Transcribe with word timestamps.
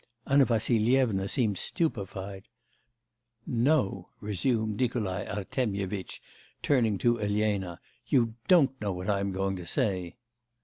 Anna 0.25 0.45
Vassilyevna 0.45 1.29
seemed 1.29 1.59
stupefied. 1.59 2.47
'No,' 3.45 4.09
resumed 4.19 4.77
Nikolai 4.81 5.25
Artemyevitch, 5.25 6.19
turning 6.63 6.97
to 6.97 7.21
Elena, 7.21 7.79
'you 8.07 8.33
don't 8.47 8.71
know 8.81 8.91
what 8.91 9.11
I 9.11 9.19
am 9.19 9.31
going 9.31 9.55
to 9.57 9.67
say! 9.67 10.15